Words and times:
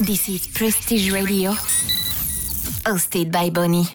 This 0.00 0.28
is 0.28 0.46
Prestige 0.46 1.10
Radio, 1.10 1.50
hosted 2.86 3.32
by 3.32 3.50
Bonnie. 3.50 3.86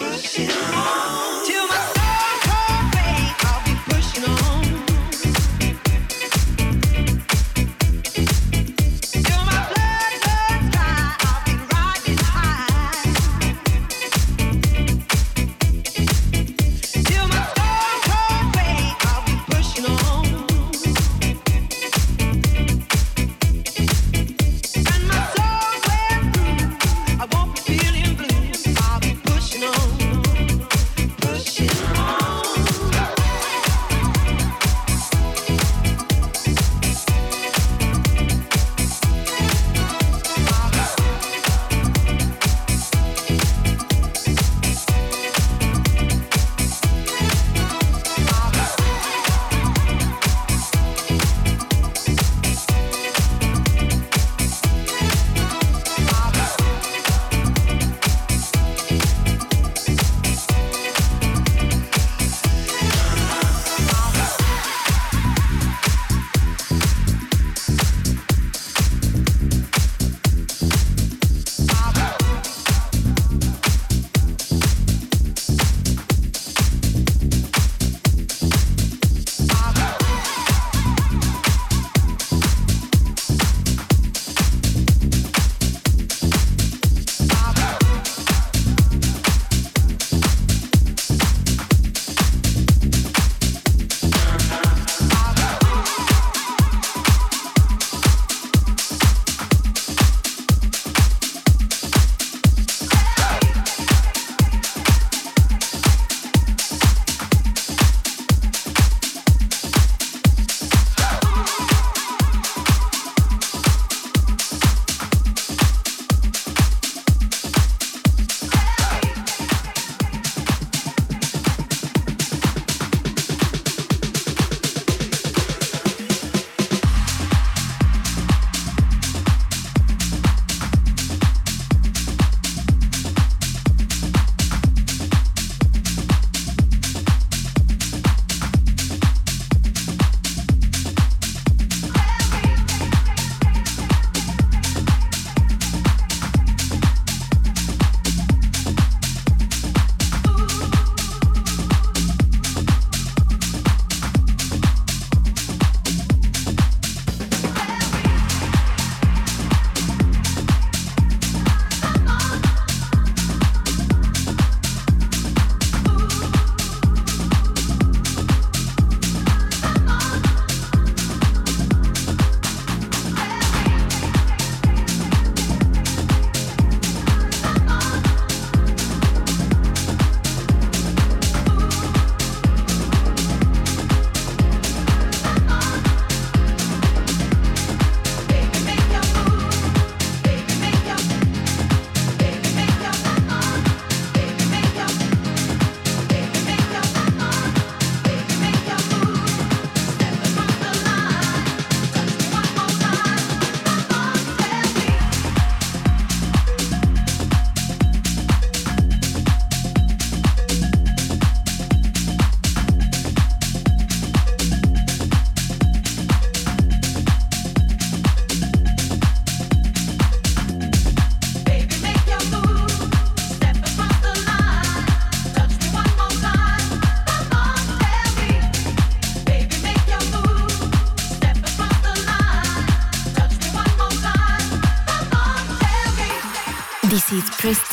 you 0.00 0.18
should. 0.18 1.29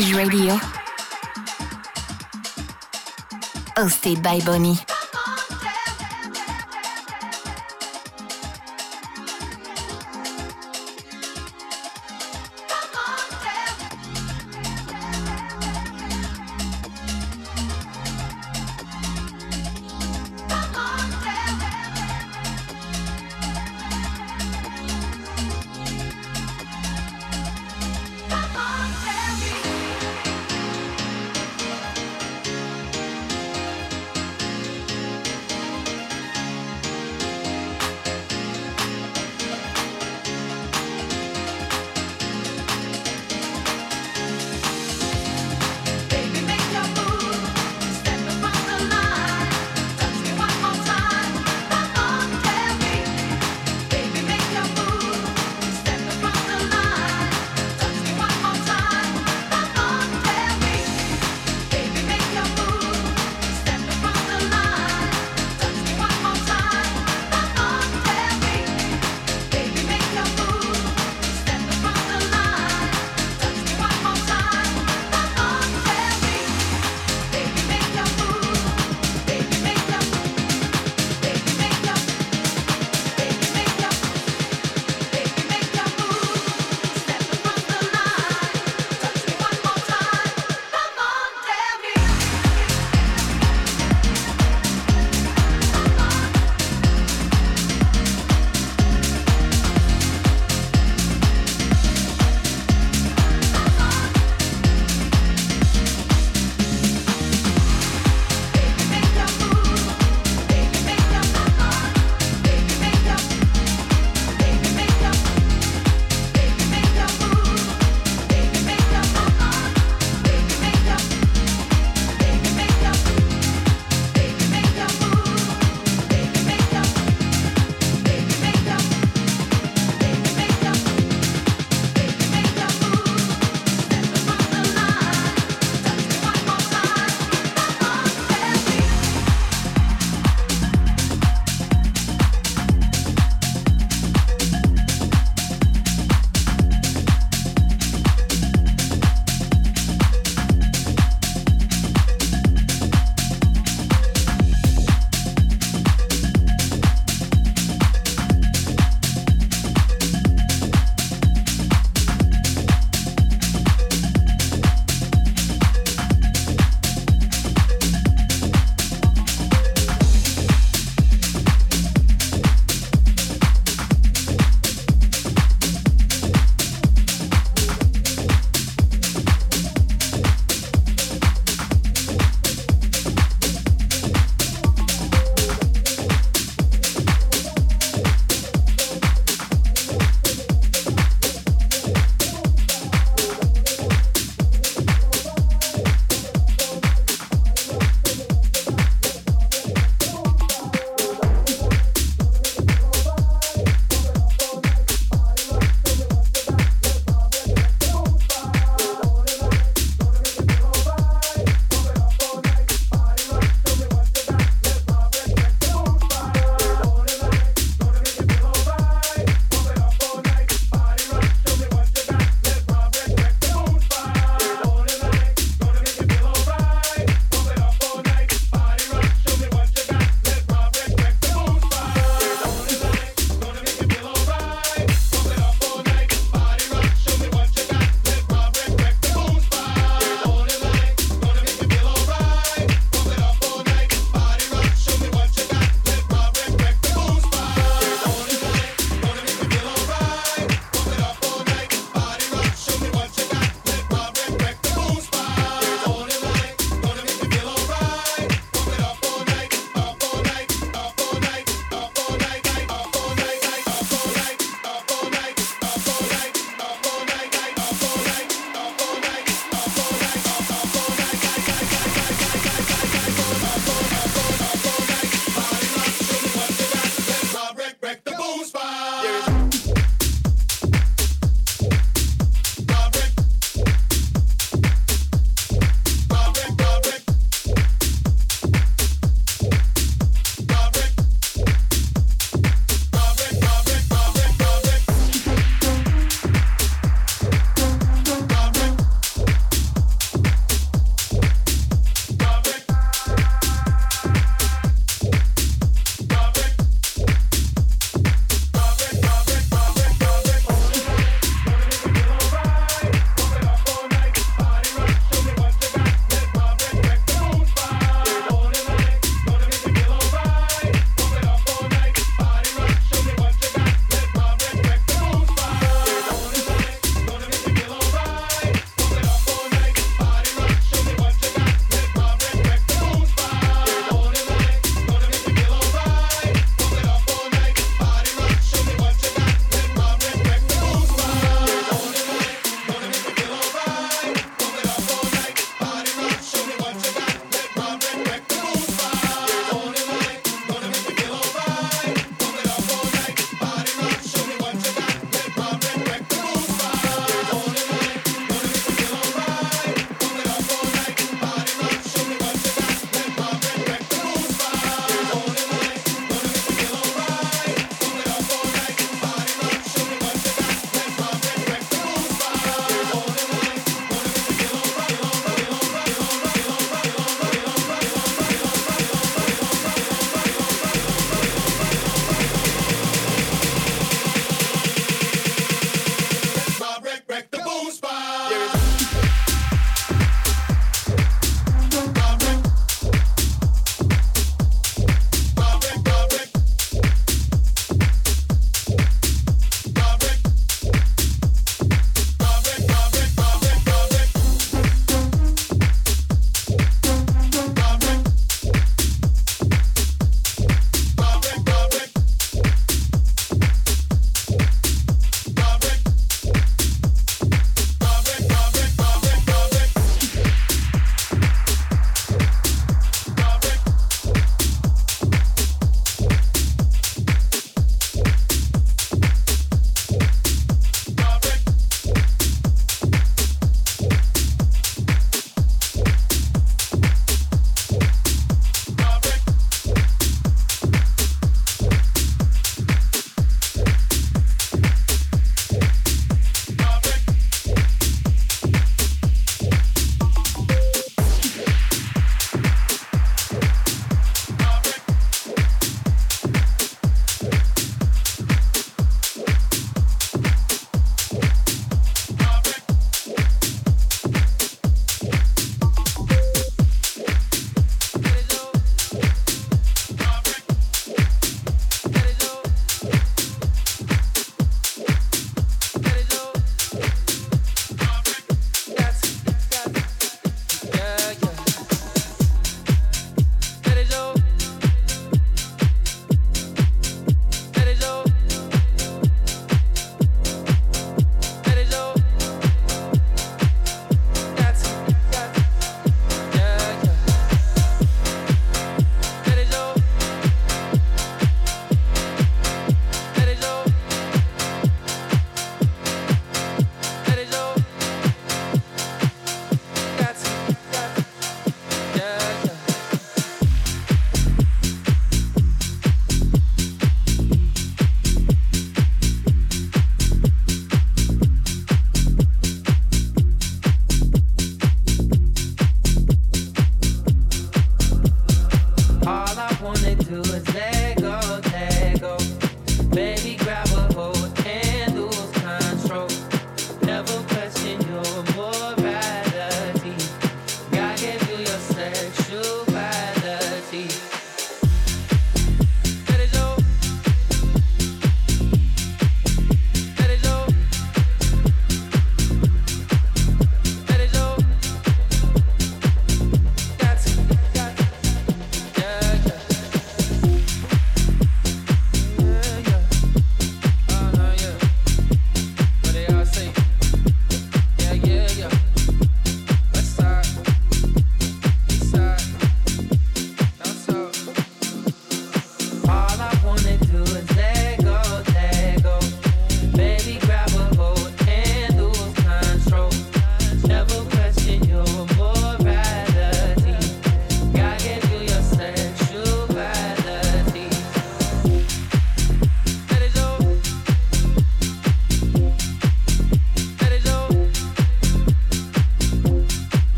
Prestige 0.00 0.16
Radio. 0.16 0.58
Hosted 3.76 4.22
by 4.22 4.40
Bonnie. 4.46 4.89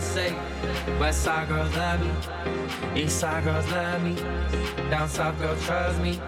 It 0.00 0.02
say. 0.02 0.34
West 0.98 1.22
side 1.22 1.48
girls 1.48 1.74
love 1.76 2.00
me, 2.00 2.10
east 3.02 3.20
side 3.20 3.44
girls 3.44 3.70
love 3.70 4.02
me. 4.02 4.14
Down 4.90 5.08
south 5.08 5.38
girls 5.38 5.64
trust 5.66 6.00
me. 6.00 6.18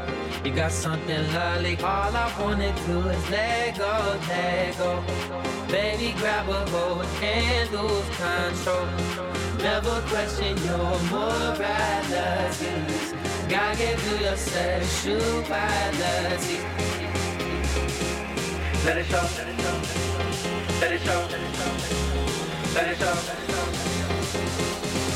You 0.45 0.53
got 0.53 0.71
something 0.73 1.33
lovely. 1.33 1.77
All 1.79 2.15
I 2.17 2.33
wanna 2.41 2.73
do 2.87 3.01
is 3.09 3.31
let 3.31 3.79
go, 3.79 4.19
let 4.29 4.79
go. 4.79 5.03
Baby, 5.69 6.15
grab 6.19 6.49
a 6.49 6.71
hold 6.71 7.07
and 7.23 7.71
lose 7.71 8.09
control. 8.21 8.87
Never 9.59 10.01
question 10.11 10.57
your 10.69 10.99
morality. 11.11 12.75
God 13.49 13.77
gave 13.79 14.01
you 14.07 14.17
your 14.27 14.37
sexuality. 14.37 16.59
Let 18.85 18.99
it 18.99 19.07
show. 19.07 19.27
Let 20.81 20.93
it 20.93 21.01
show. 21.01 21.29
Let 22.75 22.89
it 22.89 22.99
show. 22.99 23.62